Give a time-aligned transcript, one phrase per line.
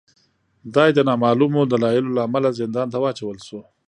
[0.75, 3.59] دای د نامعلومو دلایلو له امله زندان ته واچول شو.